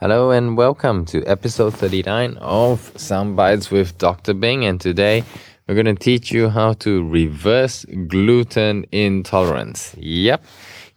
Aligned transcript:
Hello 0.00 0.30
and 0.30 0.56
welcome 0.56 1.04
to 1.06 1.24
episode 1.24 1.74
39 1.74 2.36
of 2.36 2.94
Soundbites 2.94 3.72
with 3.72 3.98
Dr. 3.98 4.32
Bing. 4.32 4.64
And 4.64 4.80
today 4.80 5.24
we're 5.66 5.74
going 5.74 5.86
to 5.86 5.94
teach 5.96 6.30
you 6.30 6.48
how 6.48 6.74
to 6.74 7.04
reverse 7.08 7.84
gluten 8.06 8.86
intolerance. 8.92 9.96
Yep, 9.98 10.44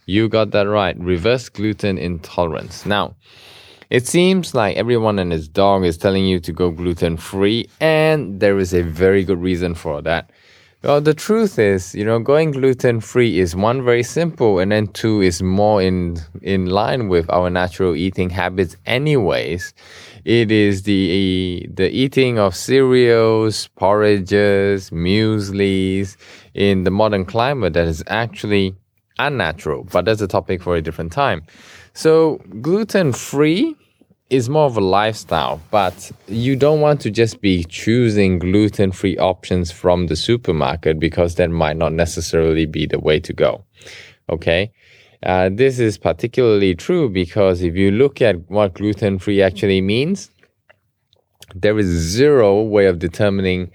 you 0.05 0.29
got 0.29 0.51
that 0.51 0.67
right. 0.67 0.95
Reverse 0.99 1.49
gluten 1.49 1.97
intolerance. 1.97 2.85
Now, 2.85 3.15
it 3.89 4.05
seems 4.05 4.53
like 4.53 4.77
everyone 4.77 5.17
and 5.17 5.31
his 5.31 5.47
dog 5.47 5.83
is 5.83 5.97
telling 5.97 6.27
you 6.27 6.39
to 6.39 6.53
go 6.53 6.69
gluten 6.69 7.17
free, 7.17 7.67
and 7.79 8.39
there 8.39 8.59
is 8.59 8.71
a 8.71 8.83
very 8.83 9.23
good 9.23 9.41
reason 9.41 9.73
for 9.73 10.03
that. 10.03 10.29
Well, 10.83 10.99
the 10.99 11.13
truth 11.13 11.59
is, 11.59 11.93
you 11.93 12.03
know, 12.03 12.17
going 12.17 12.49
gluten 12.51 13.01
free 13.01 13.37
is 13.37 13.55
one 13.55 13.83
very 13.83 14.01
simple, 14.01 14.57
and 14.57 14.71
then 14.71 14.87
two 14.87 15.21
is 15.21 15.43
more 15.43 15.79
in 15.79 16.17
in 16.41 16.65
line 16.65 17.07
with 17.07 17.29
our 17.29 17.51
natural 17.51 17.95
eating 17.95 18.31
habits. 18.31 18.75
Anyways, 18.87 19.75
it 20.25 20.51
is 20.51 20.81
the 20.81 21.67
the 21.71 21.87
eating 21.91 22.39
of 22.39 22.55
cereals, 22.55 23.67
porridges, 23.75 24.89
mueslis 24.89 26.17
in 26.55 26.83
the 26.83 26.91
modern 26.91 27.25
climate 27.25 27.73
that 27.73 27.87
is 27.87 28.03
actually 28.07 28.75
unnatural. 29.19 29.83
But 29.83 30.05
that's 30.05 30.21
a 30.21 30.27
topic 30.27 30.63
for 30.63 30.75
a 30.75 30.81
different 30.81 31.11
time. 31.11 31.43
So 31.93 32.41
gluten 32.59 33.13
free 33.13 33.75
is 34.31 34.49
more 34.49 34.65
of 34.65 34.77
a 34.77 34.81
lifestyle, 34.81 35.61
but 35.71 36.09
you 36.27 36.55
don't 36.55 36.79
want 36.79 37.01
to 37.01 37.11
just 37.11 37.41
be 37.41 37.65
choosing 37.65 38.39
gluten 38.39 38.93
free 38.93 39.17
options 39.17 39.71
from 39.71 40.07
the 40.07 40.15
supermarket 40.15 40.99
because 40.99 41.35
that 41.35 41.49
might 41.49 41.75
not 41.75 41.91
necessarily 41.91 42.65
be 42.65 42.85
the 42.85 42.99
way 42.99 43.19
to 43.19 43.33
go. 43.33 43.65
Okay. 44.29 44.71
Uh, 45.23 45.49
this 45.51 45.79
is 45.79 45.97
particularly 45.97 46.73
true 46.73 47.09
because 47.09 47.61
if 47.61 47.75
you 47.75 47.91
look 47.91 48.21
at 48.21 48.49
what 48.49 48.73
gluten 48.73 49.19
free 49.19 49.41
actually 49.41 49.81
means, 49.81 50.31
there 51.53 51.77
is 51.77 51.87
zero 51.87 52.61
way 52.63 52.85
of 52.85 52.99
determining 52.99 53.69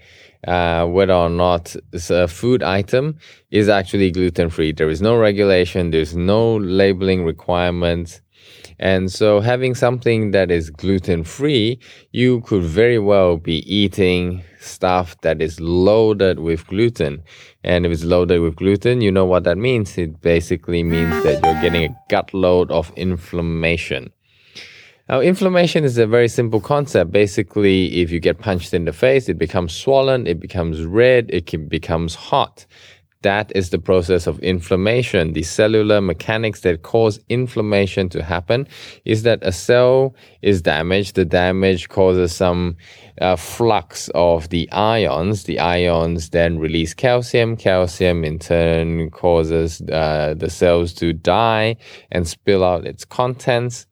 uh, 0.47 0.87
whether 0.87 1.13
or 1.13 1.29
not 1.29 1.75
a 2.09 2.27
food 2.27 2.63
item 2.63 3.15
is 3.51 3.69
actually 3.69 4.09
gluten 4.09 4.49
free. 4.49 4.71
There 4.71 4.89
is 4.89 5.03
no 5.03 5.15
regulation, 5.17 5.91
there's 5.91 6.15
no 6.15 6.57
labeling 6.57 7.23
requirements. 7.25 8.21
And 8.79 9.11
so 9.11 9.39
having 9.39 9.73
something 9.73 10.31
that 10.31 10.51
is 10.51 10.69
gluten 10.69 11.23
free, 11.23 11.79
you 12.11 12.41
could 12.41 12.63
very 12.63 12.99
well 12.99 13.37
be 13.37 13.59
eating 13.73 14.43
stuff 14.59 15.19
that 15.21 15.41
is 15.41 15.59
loaded 15.59 16.39
with 16.39 16.67
gluten. 16.67 17.23
And 17.63 17.85
if 17.85 17.91
it's 17.91 18.03
loaded 18.03 18.39
with 18.41 18.55
gluten, 18.55 19.01
you 19.01 19.11
know 19.11 19.25
what 19.25 19.43
that 19.45 19.57
means. 19.57 19.97
It 19.97 20.21
basically 20.21 20.83
means 20.83 21.23
that 21.23 21.43
you're 21.43 21.61
getting 21.61 21.85
a 21.85 21.97
gut 22.09 22.33
load 22.33 22.71
of 22.71 22.91
inflammation. 22.95 24.11
Now, 25.09 25.21
inflammation 25.21 25.85
is 25.85 25.97
a 25.97 26.05
very 26.05 26.27
simple 26.27 26.59
concept. 26.59 27.11
Basically, 27.11 28.01
if 28.01 28.11
you 28.11 28.19
get 28.19 28.39
punched 28.39 28.73
in 28.73 28.83
the 28.83 28.91
face, 28.91 29.29
it 29.29 29.37
becomes 29.37 29.73
swollen, 29.73 30.27
it 30.27 30.37
becomes 30.37 30.83
red, 30.83 31.29
it 31.29 31.69
becomes 31.69 32.13
hot. 32.13 32.65
That 33.23 33.51
is 33.55 33.71
the 33.71 33.79
process 33.79 34.27
of 34.27 34.39
inflammation. 34.39 35.33
The 35.33 35.43
cellular 35.43 36.01
mechanics 36.01 36.61
that 36.61 36.83
cause 36.83 37.19
inflammation 37.29 38.09
to 38.09 38.23
happen 38.23 38.67
is 39.05 39.23
that 39.23 39.39
a 39.41 39.51
cell 39.51 40.15
is 40.41 40.61
damaged. 40.61 41.15
The 41.15 41.25
damage 41.25 41.89
causes 41.89 42.35
some 42.35 42.77
uh, 43.19 43.35
flux 43.35 44.09
of 44.13 44.49
the 44.49 44.71
ions. 44.71 45.45
The 45.45 45.59
ions 45.59 46.29
then 46.29 46.59
release 46.59 46.93
calcium. 46.93 47.57
Calcium 47.57 48.23
in 48.23 48.37
turn 48.37 49.09
causes 49.09 49.81
uh, 49.81 50.35
the 50.37 50.49
cells 50.49 50.93
to 50.95 51.13
die 51.13 51.77
and 52.11 52.27
spill 52.27 52.63
out 52.63 52.85
its 52.85 53.03
contents. 53.03 53.87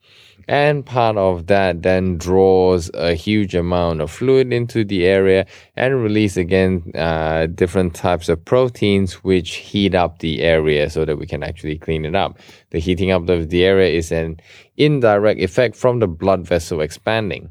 And 0.47 0.85
part 0.85 1.17
of 1.17 1.47
that 1.47 1.81
then 1.81 2.17
draws 2.17 2.91
a 2.93 3.13
huge 3.13 3.55
amount 3.55 4.01
of 4.01 4.11
fluid 4.11 4.53
into 4.53 4.85
the 4.85 5.05
area 5.05 5.45
and 5.75 6.03
release 6.03 6.37
again 6.37 6.91
uh, 6.93 7.47
different 7.47 7.95
types 7.95 8.29
of 8.29 8.45
proteins 8.45 9.23
which 9.23 9.55
heat 9.55 9.95
up 9.95 10.19
the 10.19 10.41
area 10.41 10.89
so 10.89 11.03
that 11.05 11.17
we 11.17 11.25
can 11.25 11.41
actually 11.41 11.79
clean 11.79 12.05
it 12.05 12.15
up. 12.15 12.37
The 12.69 12.79
heating 12.79 13.11
up 13.11 13.27
of 13.27 13.49
the 13.49 13.65
area 13.65 13.97
is 13.97 14.11
an 14.11 14.39
indirect 14.77 15.39
effect 15.39 15.75
from 15.75 15.99
the 15.99 16.07
blood 16.07 16.45
vessel 16.45 16.81
expanding. 16.81 17.49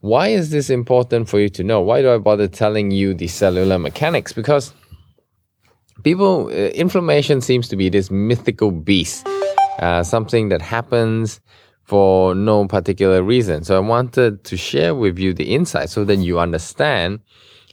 Why 0.00 0.28
is 0.28 0.50
this 0.50 0.70
important 0.70 1.28
for 1.28 1.38
you 1.38 1.48
to 1.50 1.62
know? 1.62 1.80
Why 1.80 2.02
do 2.02 2.12
I 2.12 2.18
bother 2.18 2.48
telling 2.48 2.90
you 2.90 3.14
the 3.14 3.28
cellular 3.28 3.78
mechanics? 3.78 4.32
Because 4.32 4.72
people, 6.02 6.48
uh, 6.48 6.70
inflammation 6.74 7.40
seems 7.40 7.68
to 7.68 7.76
be 7.76 7.88
this 7.88 8.10
mythical 8.10 8.70
beast, 8.70 9.26
uh, 9.78 10.02
something 10.02 10.48
that 10.48 10.62
happens 10.62 11.40
for 11.84 12.34
no 12.34 12.66
particular 12.66 13.22
reason. 13.22 13.64
So 13.64 13.76
I 13.76 13.80
wanted 13.80 14.44
to 14.44 14.56
share 14.56 14.94
with 14.94 15.18
you 15.18 15.34
the 15.34 15.54
insight 15.54 15.90
so 15.90 16.04
that 16.04 16.16
you 16.16 16.38
understand 16.38 17.20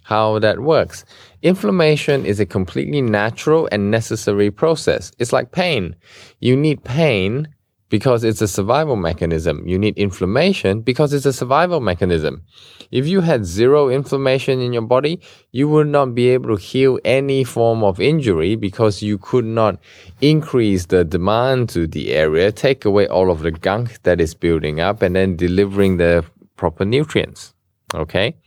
how 0.03 0.39
that 0.39 0.59
works. 0.59 1.05
Inflammation 1.41 2.25
is 2.25 2.39
a 2.39 2.45
completely 2.45 3.01
natural 3.01 3.69
and 3.72 3.89
necessary 3.89 4.51
process. 4.51 5.11
It's 5.19 5.31
like 5.31 5.51
pain. 5.51 5.95
You 6.39 6.55
need 6.55 6.83
pain 6.83 7.47
because 7.91 8.24
it's 8.24 8.41
a 8.41 8.47
survival 8.47 8.96
mechanism. 8.96 9.68
You 9.68 9.78
need 9.78 9.97
inflammation 9.97 10.81
because 10.81 11.13
it's 11.13 11.25
a 11.25 11.34
survival 11.34 11.81
mechanism. 11.81 12.44
If 12.90 13.06
you 13.06 13.19
had 13.22 13.46
zero 13.46 13.90
inflammation 13.90 14.62
in 14.62 14.72
your 14.72 14.88
body, 14.96 15.19
you 15.52 15.68
would 15.68 15.88
not 15.88 16.16
be 16.16 16.29
able 16.29 16.56
to 16.56 16.56
heal 16.56 17.00
any 17.03 17.44
form 17.44 17.84
of 17.84 18.00
injury 18.00 18.56
because 18.56 19.03
you 19.03 19.18
could 19.18 19.46
not 19.46 19.78
increase 20.22 20.85
the 20.85 21.03
demand 21.03 21.69
to 21.69 21.85
the 21.85 22.13
area, 22.13 22.52
take 22.52 22.85
away 22.85 23.07
all 23.07 23.29
of 23.29 23.41
the 23.41 23.52
gunk 23.52 24.02
that 24.03 24.22
is 24.22 24.34
building 24.34 24.79
up, 24.79 25.02
and 25.02 25.16
then 25.16 25.35
delivering 25.35 25.97
the 25.97 26.25
proper 26.56 26.85
nutrients. 26.85 27.53
Okay? 27.94 28.38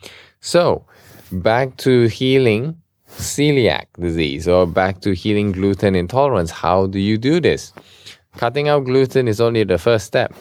So, 0.41 0.87
back 1.31 1.77
to 1.79 2.07
healing 2.07 2.81
celiac 3.11 3.87
disease 4.01 4.49
or 4.49 4.67
back 4.67 5.01
to 5.03 5.15
healing 5.15 5.53
gluten 5.53 5.95
intolerance. 5.95 6.51
How 6.51 6.87
do 6.87 6.99
you 6.99 7.19
do 7.19 7.41
this? 7.41 7.73
Cutting 8.37 8.69
out 8.69 8.85
gluten 8.85 9.29
is 9.29 9.41
only 9.41 9.65
the 9.65 9.79
first 9.79 10.07
step. 10.07 10.35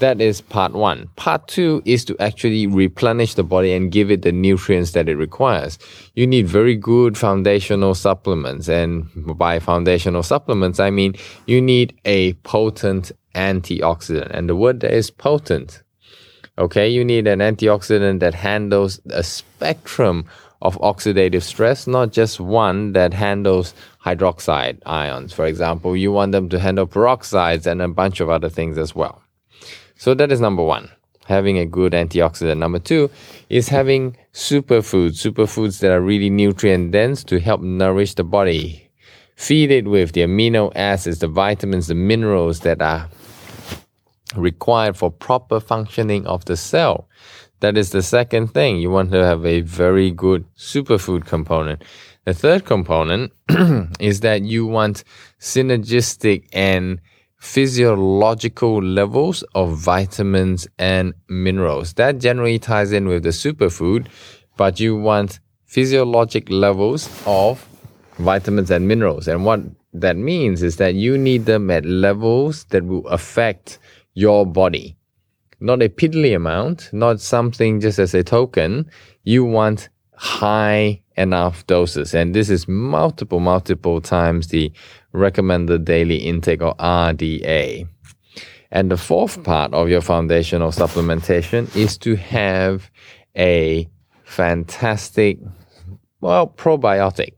That 0.00 0.20
is 0.20 0.40
part 0.40 0.72
one. 0.72 1.08
Part 1.16 1.46
two 1.46 1.82
is 1.84 2.06
to 2.06 2.16
actually 2.20 2.66
replenish 2.66 3.34
the 3.34 3.42
body 3.42 3.72
and 3.74 3.92
give 3.92 4.10
it 4.10 4.22
the 4.22 4.32
nutrients 4.32 4.92
that 4.92 5.10
it 5.10 5.16
requires. 5.16 5.78
You 6.14 6.26
need 6.26 6.48
very 6.48 6.74
good 6.74 7.18
foundational 7.18 7.94
supplements. 7.94 8.68
And 8.68 9.08
by 9.36 9.58
foundational 9.58 10.22
supplements, 10.22 10.80
I 10.80 10.88
mean 10.88 11.16
you 11.46 11.60
need 11.60 11.98
a 12.06 12.32
potent 12.44 13.12
antioxidant. 13.34 14.30
And 14.30 14.48
the 14.48 14.56
word 14.56 14.82
is 14.84 15.10
potent. 15.10 15.82
Okay, 16.58 16.88
you 16.88 17.04
need 17.04 17.26
an 17.26 17.40
antioxidant 17.40 18.20
that 18.20 18.34
handles 18.34 19.00
a 19.10 19.22
spectrum 19.22 20.24
of 20.62 20.78
oxidative 20.78 21.42
stress, 21.42 21.86
not 21.86 22.12
just 22.12 22.40
one 22.40 22.92
that 22.92 23.14
handles 23.14 23.74
hydroxide 24.04 24.78
ions. 24.84 25.32
For 25.32 25.46
example, 25.46 25.96
you 25.96 26.12
want 26.12 26.32
them 26.32 26.48
to 26.50 26.58
handle 26.58 26.86
peroxides 26.86 27.66
and 27.66 27.80
a 27.80 27.88
bunch 27.88 28.20
of 28.20 28.28
other 28.28 28.48
things 28.48 28.76
as 28.76 28.94
well. 28.94 29.22
So 29.96 30.14
that 30.14 30.32
is 30.32 30.40
number 30.40 30.62
one, 30.62 30.90
having 31.26 31.58
a 31.58 31.66
good 31.66 31.92
antioxidant. 31.92 32.58
Number 32.58 32.78
two 32.78 33.10
is 33.48 33.68
having 33.68 34.16
superfoods, 34.32 35.20
superfoods 35.22 35.80
that 35.80 35.92
are 35.92 36.00
really 36.00 36.30
nutrient 36.30 36.92
dense 36.92 37.24
to 37.24 37.40
help 37.40 37.60
nourish 37.60 38.14
the 38.14 38.24
body. 38.24 38.90
Feed 39.36 39.70
it 39.70 39.86
with 39.86 40.12
the 40.12 40.20
amino 40.20 40.70
acids, 40.76 41.20
the 41.20 41.28
vitamins, 41.28 41.86
the 41.86 41.94
minerals 41.94 42.60
that 42.60 42.82
are 42.82 43.08
required 44.36 44.96
for 44.96 45.10
proper 45.10 45.60
functioning 45.60 46.26
of 46.26 46.44
the 46.44 46.56
cell. 46.56 47.08
That 47.60 47.76
is 47.76 47.90
the 47.90 48.02
second 48.02 48.48
thing. 48.48 48.78
You 48.78 48.90
want 48.90 49.12
to 49.12 49.24
have 49.24 49.44
a 49.44 49.60
very 49.60 50.10
good 50.10 50.46
superfood 50.56 51.26
component. 51.26 51.82
The 52.24 52.32
third 52.32 52.64
component 52.64 53.32
is 54.00 54.20
that 54.20 54.42
you 54.42 54.66
want 54.66 55.04
synergistic 55.38 56.48
and 56.54 57.00
physiological 57.36 58.82
levels 58.82 59.42
of 59.54 59.76
vitamins 59.76 60.68
and 60.78 61.12
minerals. 61.28 61.94
That 61.94 62.18
generally 62.18 62.58
ties 62.58 62.92
in 62.92 63.08
with 63.08 63.24
the 63.24 63.30
superfood, 63.30 64.06
but 64.56 64.80
you 64.80 64.96
want 64.96 65.40
physiologic 65.66 66.50
levels 66.50 67.10
of 67.26 67.66
vitamins 68.18 68.70
and 68.70 68.88
minerals. 68.88 69.28
And 69.28 69.44
what 69.44 69.60
that 69.92 70.16
means 70.16 70.62
is 70.62 70.76
that 70.76 70.94
you 70.94 71.18
need 71.18 71.44
them 71.44 71.70
at 71.70 71.84
levels 71.84 72.64
that 72.64 72.84
will 72.84 73.06
affect 73.08 73.78
your 74.14 74.46
body 74.46 74.96
not 75.60 75.82
a 75.82 75.88
piddly 75.88 76.34
amount, 76.34 76.90
not 76.92 77.20
something 77.20 77.80
just 77.80 77.98
as 77.98 78.14
a 78.14 78.24
token. 78.24 78.90
You 79.24 79.44
want 79.44 79.88
high 80.14 81.00
enough 81.16 81.66
doses. 81.66 82.14
And 82.14 82.34
this 82.34 82.50
is 82.50 82.66
multiple, 82.66 83.40
multiple 83.40 84.00
times 84.00 84.48
the 84.48 84.72
recommended 85.12 85.84
daily 85.84 86.16
intake 86.16 86.62
or 86.62 86.74
RDA. 86.76 87.86
And 88.70 88.90
the 88.90 88.96
fourth 88.96 89.42
part 89.42 89.74
of 89.74 89.88
your 89.88 90.00
foundational 90.00 90.70
supplementation 90.70 91.74
is 91.76 91.98
to 91.98 92.16
have 92.16 92.90
a 93.36 93.88
fantastic, 94.24 95.38
well, 96.20 96.46
probiotic. 96.46 97.34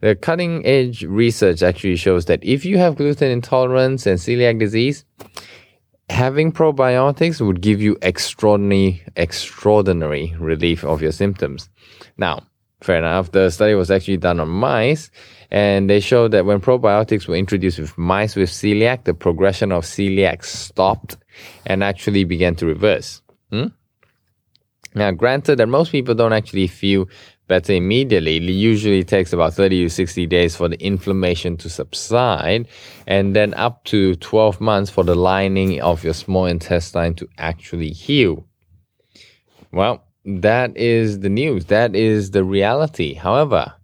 The 0.00 0.14
cutting 0.14 0.64
edge 0.64 1.02
research 1.02 1.62
actually 1.62 1.96
shows 1.96 2.26
that 2.26 2.44
if 2.44 2.64
you 2.64 2.78
have 2.78 2.96
gluten 2.96 3.30
intolerance 3.30 4.06
and 4.06 4.18
celiac 4.18 4.58
disease, 4.58 5.04
having 6.10 6.52
probiotics 6.52 7.44
would 7.44 7.60
give 7.60 7.80
you 7.80 7.96
extraordinary 8.02 9.02
extraordinary 9.16 10.34
relief 10.38 10.84
of 10.84 11.02
your 11.02 11.12
symptoms. 11.12 11.68
Now, 12.16 12.42
fair 12.80 12.98
enough, 12.98 13.32
the 13.32 13.50
study 13.50 13.74
was 13.74 13.90
actually 13.90 14.16
done 14.16 14.40
on 14.40 14.48
mice 14.48 15.10
and 15.50 15.88
they 15.88 16.00
showed 16.00 16.32
that 16.32 16.44
when 16.44 16.60
probiotics 16.60 17.26
were 17.26 17.34
introduced 17.34 17.78
with 17.78 17.96
mice 17.96 18.36
with 18.36 18.50
celiac, 18.50 19.04
the 19.04 19.14
progression 19.14 19.72
of 19.72 19.84
celiac 19.84 20.44
stopped 20.44 21.16
and 21.66 21.82
actually 21.82 22.24
began 22.24 22.54
to 22.56 22.66
reverse. 22.66 23.22
Hmm? 23.50 23.68
Now, 24.94 25.10
granted 25.10 25.56
that 25.58 25.68
most 25.68 25.92
people 25.92 26.14
don't 26.14 26.32
actually 26.32 26.66
feel 26.66 27.08
better 27.48 27.72
immediately. 27.72 28.36
It 28.36 28.42
usually 28.42 29.02
takes 29.02 29.32
about 29.32 29.54
30 29.54 29.84
to 29.84 29.90
60 29.90 30.26
days 30.26 30.54
for 30.54 30.68
the 30.68 30.80
inflammation 30.80 31.56
to 31.58 31.68
subside, 31.68 32.68
and 33.06 33.34
then 33.34 33.54
up 33.54 33.84
to 33.84 34.14
12 34.16 34.60
months 34.60 34.90
for 34.90 35.02
the 35.02 35.14
lining 35.14 35.80
of 35.80 36.04
your 36.04 36.14
small 36.14 36.46
intestine 36.46 37.14
to 37.14 37.28
actually 37.38 37.90
heal. 37.90 38.46
Well, 39.72 40.04
that 40.24 40.76
is 40.76 41.20
the 41.20 41.28
news. 41.28 41.66
That 41.66 41.96
is 41.96 42.30
the 42.30 42.44
reality. 42.44 43.14
However, 43.14 43.74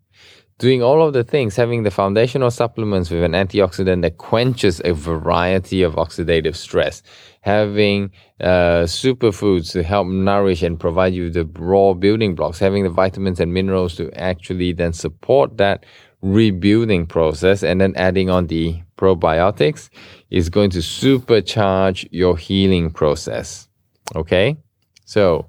doing 0.59 0.83
all 0.83 1.07
of 1.07 1.13
the 1.13 1.25
things, 1.25 1.57
having 1.57 1.83
the 1.83 1.91
foundational 1.91 2.51
supplements 2.51 3.11
with 3.11 3.25
an 3.25 3.33
antioxidant 3.33 4.03
that 4.03 4.19
quenches 4.19 4.81
a 4.85 4.93
variety 4.93 5.83
of 5.83 5.95
oxidative 5.95 6.55
stress, 6.55 7.03
having 7.41 8.11
uh, 8.41 8.85
superfoods 8.85 9.73
to 9.73 9.83
help 9.83 10.07
nourish 10.07 10.63
and 10.63 10.79
provide 10.79 11.13
you 11.13 11.29
the 11.31 11.45
raw 11.59 11.93
building 11.93 12.35
blocks, 12.35 12.59
having 12.59 12.85
the 12.85 12.91
vitamins 12.91 13.41
and 13.41 13.53
minerals 13.53 13.97
to 13.97 14.13
actually 14.15 14.73
then 14.73 14.93
support 14.93 15.57
that 15.57 15.85
rebuilding 16.23 17.07
process, 17.07 17.63
and 17.63 17.81
then 17.81 17.93
adding 17.97 18.31
on 18.31 18.47
the 18.47 18.81
probiotics 18.97 19.91
is 20.31 20.49
going 20.49 20.71
to 20.71 20.79
supercharge 20.79 22.09
your 22.11 22.37
healing 22.37 22.91
process. 22.91 23.69
Okay? 24.15 24.57
So, 25.05 25.49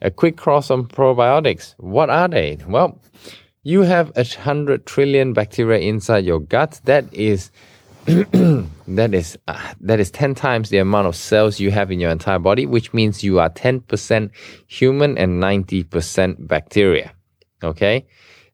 a 0.00 0.10
quick 0.10 0.36
cross 0.36 0.70
on 0.70 0.86
probiotics. 0.86 1.74
What 1.78 2.10
are 2.10 2.28
they? 2.28 2.58
Well, 2.66 3.00
you 3.68 3.82
have 3.82 4.10
a 4.16 4.24
hundred 4.24 4.86
trillion 4.86 5.34
bacteria 5.34 5.78
inside 5.78 6.24
your 6.24 6.40
gut. 6.40 6.80
That 6.84 7.04
is 7.12 7.50
that 8.06 9.10
is 9.12 9.38
uh, 9.46 9.74
that 9.82 10.00
is 10.00 10.10
10 10.10 10.34
times 10.34 10.70
the 10.70 10.78
amount 10.78 11.06
of 11.06 11.14
cells 11.14 11.60
you 11.60 11.70
have 11.70 11.90
in 11.90 12.00
your 12.00 12.10
entire 12.10 12.38
body 12.38 12.64
which 12.64 12.94
means 12.94 13.22
you 13.22 13.38
are 13.38 13.50
10% 13.50 14.30
human 14.68 15.18
and 15.18 15.42
90% 15.42 16.48
bacteria. 16.48 17.12
Okay? 17.62 18.06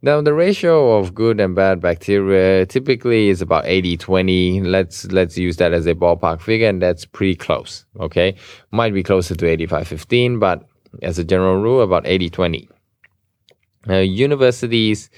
Now 0.02 0.20
the 0.20 0.34
ratio 0.34 0.98
of 0.98 1.14
good 1.14 1.38
and 1.38 1.54
bad 1.54 1.80
bacteria 1.80 2.66
typically 2.66 3.28
is 3.28 3.40
about 3.40 3.66
80-20 3.66 4.66
let's 4.66 5.04
let's 5.12 5.38
use 5.38 5.58
that 5.58 5.72
as 5.72 5.86
a 5.86 5.94
ballpark 5.94 6.40
figure 6.40 6.68
and 6.68 6.82
that's 6.82 7.04
pretty 7.04 7.36
close. 7.36 7.84
Okay? 8.00 8.34
Might 8.72 8.92
be 8.92 9.04
closer 9.04 9.36
to 9.36 9.44
85-15 9.44 10.40
but 10.40 10.68
as 11.02 11.20
a 11.20 11.24
general 11.24 11.62
rule 11.62 11.82
about 11.82 12.02
80-20 12.02 12.68
uh, 13.88 13.96
universities 13.96 15.10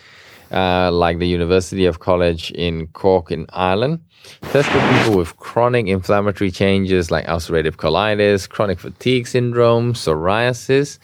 uh, 0.50 0.90
like 0.92 1.18
the 1.18 1.26
University 1.26 1.86
of 1.86 1.98
College 1.98 2.50
in 2.52 2.86
Cork 2.88 3.30
in 3.30 3.46
Ireland 3.52 4.00
tested 4.42 4.82
people 4.98 5.18
with 5.18 5.36
chronic 5.36 5.86
inflammatory 5.86 6.50
changes 6.50 7.10
like 7.10 7.26
ulcerative 7.26 7.76
colitis, 7.76 8.48
chronic 8.48 8.78
fatigue 8.78 9.26
syndrome, 9.26 9.92
psoriasis. 9.92 10.98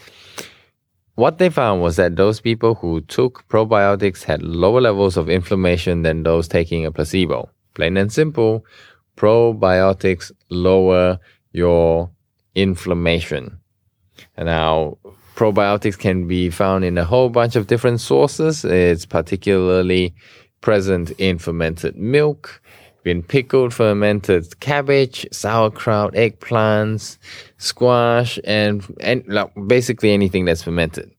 What 1.14 1.38
they 1.38 1.50
found 1.50 1.82
was 1.82 1.97
that 1.97 2.17
those 2.17 2.41
people 2.41 2.75
who 2.75 3.00
took 3.03 3.47
probiotics 3.49 4.25
had 4.25 4.43
lower 4.43 4.81
levels 4.81 5.17
of 5.17 5.29
inflammation 5.29 6.03
than 6.03 6.23
those 6.23 6.49
taking 6.49 6.87
a 6.87 6.93
placebo. 6.93 7.50
Plain 7.75 7.97
and 7.97 8.12
simple, 8.12 8.65
probiotics 9.17 10.32
lower 10.49 11.19
your 11.53 12.11
inflammation. 12.55 13.58
And 14.37 14.47
now, 14.47 14.99
probiotics 15.34 15.99
can 15.99 16.26
be 16.26 16.50
found 16.50 16.84
in 16.84 16.99
a 16.99 17.05
whole 17.05 17.29
bunch 17.29 17.56
of 17.56 17.67
different 17.67 18.00
sources. 18.00 18.64
It's 18.64 19.06
particularly 19.06 20.14
present 20.61 21.11
in 21.12 21.38
fermented 21.38 21.96
milk, 21.96 22.62
in 23.05 23.23
pickled 23.23 23.75
fermented 23.75 24.61
cabbage, 24.61 25.26
sauerkraut, 25.32 26.14
eggplants, 26.14 27.19
squash, 27.58 28.38
and, 28.44 28.84
and 29.00 29.25
like, 29.26 29.50
basically 29.67 30.12
anything 30.12 30.44
that's 30.44 30.62
fermented. 30.62 31.11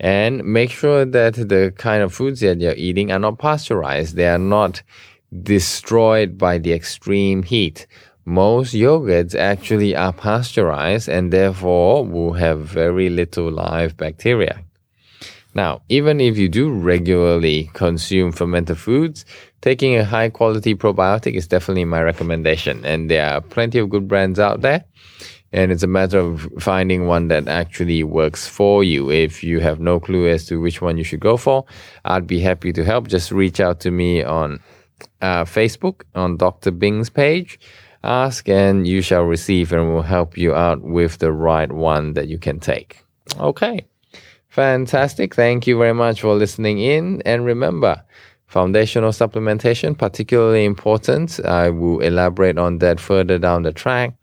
And 0.00 0.44
make 0.44 0.70
sure 0.70 1.04
that 1.04 1.34
the 1.34 1.72
kind 1.76 2.02
of 2.02 2.12
foods 2.12 2.40
that 2.40 2.60
you're 2.60 2.74
eating 2.74 3.12
are 3.12 3.18
not 3.18 3.38
pasteurized. 3.38 4.16
They 4.16 4.28
are 4.28 4.38
not 4.38 4.82
destroyed 5.42 6.38
by 6.38 6.58
the 6.58 6.72
extreme 6.72 7.42
heat 7.42 7.86
most 8.26 8.74
yogurts 8.74 9.36
actually 9.36 9.94
are 9.94 10.12
pasteurized 10.12 11.08
and 11.08 11.32
therefore 11.32 12.04
will 12.04 12.32
have 12.32 12.58
very 12.58 13.08
little 13.08 13.50
live 13.52 13.96
bacteria. 13.96 14.64
Now, 15.54 15.82
even 15.88 16.20
if 16.20 16.36
you 16.36 16.48
do 16.48 16.68
regularly 16.70 17.70
consume 17.72 18.32
fermented 18.32 18.78
foods, 18.78 19.24
taking 19.62 19.96
a 19.96 20.04
high 20.04 20.28
quality 20.28 20.74
probiotic 20.74 21.34
is 21.34 21.46
definitely 21.46 21.84
my 21.84 22.02
recommendation. 22.02 22.84
And 22.84 23.08
there 23.08 23.26
are 23.26 23.40
plenty 23.40 23.78
of 23.78 23.88
good 23.88 24.08
brands 24.08 24.40
out 24.40 24.60
there. 24.60 24.84
And 25.52 25.70
it's 25.70 25.84
a 25.84 25.86
matter 25.86 26.18
of 26.18 26.48
finding 26.58 27.06
one 27.06 27.28
that 27.28 27.46
actually 27.46 28.02
works 28.02 28.46
for 28.46 28.82
you. 28.82 29.08
If 29.10 29.44
you 29.44 29.60
have 29.60 29.78
no 29.78 30.00
clue 30.00 30.28
as 30.28 30.46
to 30.46 30.60
which 30.60 30.82
one 30.82 30.98
you 30.98 31.04
should 31.04 31.20
go 31.20 31.36
for, 31.36 31.64
I'd 32.04 32.26
be 32.26 32.40
happy 32.40 32.72
to 32.72 32.84
help. 32.84 33.06
Just 33.06 33.30
reach 33.30 33.60
out 33.60 33.78
to 33.80 33.92
me 33.92 34.24
on 34.24 34.60
uh, 35.22 35.44
Facebook 35.44 36.02
on 36.14 36.36
Dr. 36.36 36.72
Bing's 36.72 37.08
page 37.08 37.58
Ask 38.06 38.48
and 38.48 38.86
you 38.86 39.02
shall 39.02 39.24
receive, 39.24 39.72
and 39.72 39.92
we'll 39.92 40.02
help 40.02 40.38
you 40.38 40.54
out 40.54 40.80
with 40.82 41.18
the 41.18 41.32
right 41.32 41.70
one 41.70 42.12
that 42.12 42.28
you 42.28 42.38
can 42.38 42.60
take. 42.60 43.04
Okay, 43.40 43.84
fantastic. 44.48 45.34
Thank 45.34 45.66
you 45.66 45.76
very 45.76 45.92
much 45.92 46.20
for 46.20 46.36
listening 46.36 46.78
in. 46.78 47.20
And 47.26 47.44
remember, 47.44 48.00
foundational 48.46 49.10
supplementation, 49.10 49.98
particularly 49.98 50.64
important. 50.64 51.44
I 51.44 51.70
will 51.70 51.98
elaborate 51.98 52.58
on 52.58 52.78
that 52.78 53.00
further 53.00 53.38
down 53.38 53.62
the 53.62 53.72
track. 53.72 54.14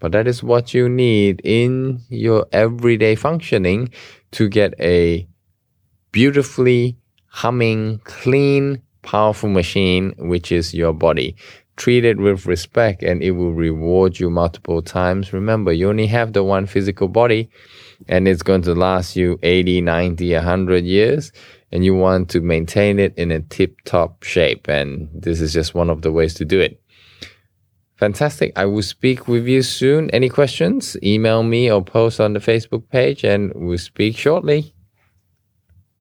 But 0.00 0.12
that 0.12 0.26
is 0.26 0.42
what 0.42 0.74
you 0.74 0.90
need 0.90 1.40
in 1.42 2.00
your 2.10 2.46
everyday 2.52 3.14
functioning 3.14 3.88
to 4.32 4.50
get 4.50 4.74
a 4.80 5.26
beautifully 6.12 6.98
humming, 7.26 8.00
clean, 8.04 8.82
powerful 9.00 9.48
machine, 9.48 10.14
which 10.18 10.52
is 10.52 10.74
your 10.74 10.92
body 10.92 11.36
treat 11.80 12.04
it 12.04 12.18
with 12.18 12.44
respect 12.44 13.02
and 13.02 13.22
it 13.22 13.30
will 13.30 13.54
reward 13.54 14.20
you 14.20 14.28
multiple 14.28 14.82
times. 14.82 15.32
Remember, 15.32 15.72
you 15.72 15.88
only 15.88 16.06
have 16.06 16.34
the 16.34 16.44
one 16.44 16.66
physical 16.66 17.08
body 17.08 17.48
and 18.06 18.28
it's 18.28 18.42
going 18.42 18.60
to 18.60 18.74
last 18.74 19.16
you 19.16 19.38
80, 19.42 19.80
90, 19.80 20.34
100 20.34 20.84
years 20.84 21.32
and 21.72 21.82
you 21.82 21.94
want 21.94 22.28
to 22.30 22.42
maintain 22.42 22.98
it 22.98 23.16
in 23.16 23.30
a 23.30 23.40
tip 23.40 23.80
top 23.86 24.22
shape. 24.22 24.68
And 24.68 25.08
this 25.14 25.40
is 25.40 25.54
just 25.54 25.74
one 25.74 25.88
of 25.88 26.02
the 26.02 26.12
ways 26.12 26.34
to 26.34 26.44
do 26.44 26.60
it. 26.60 26.82
Fantastic. 27.96 28.52
I 28.56 28.66
will 28.66 28.82
speak 28.82 29.26
with 29.26 29.48
you 29.48 29.62
soon. 29.62 30.10
Any 30.10 30.28
questions? 30.28 30.98
Email 31.02 31.42
me 31.42 31.72
or 31.72 31.82
post 31.82 32.20
on 32.20 32.34
the 32.34 32.40
Facebook 32.40 32.90
page 32.90 33.24
and 33.24 33.52
we'll 33.54 33.78
speak 33.78 34.18
shortly. 34.18 34.74